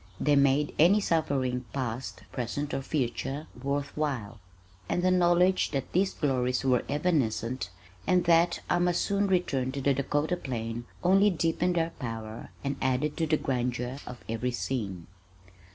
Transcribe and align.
They 0.19 0.35
made 0.35 0.73
any 0.79 0.99
suffering 0.99 1.65
past, 1.73 2.23
present, 2.31 2.73
or 2.73 2.81
future, 2.81 3.45
worth 3.61 3.95
while, 3.95 4.39
and 4.89 5.03
the 5.03 5.11
knowledge 5.11 5.69
that 5.73 5.91
these 5.91 6.11
glories 6.15 6.63
were 6.65 6.81
evanescent 6.89 7.69
and 8.07 8.23
that 8.23 8.61
I 8.67 8.79
must 8.79 9.03
soon 9.03 9.27
return 9.27 9.71
to 9.73 9.79
the 9.81 9.93
Dakota 9.93 10.37
plain 10.37 10.85
only 11.03 11.29
deepened 11.29 11.75
their 11.75 11.91
power 11.99 12.49
and 12.63 12.77
added 12.81 13.15
to 13.17 13.27
the 13.27 13.37
grandeur 13.37 13.97
of 14.07 14.23
every 14.27 14.49
scene. 14.53 15.05